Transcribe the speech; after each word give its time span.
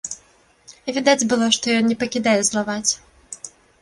Відаць 0.95 1.27
было, 1.33 1.49
што 1.57 1.65
ён 1.81 1.85
не 1.91 1.99
пакідае 2.05 2.37
злаваць. 2.49 2.91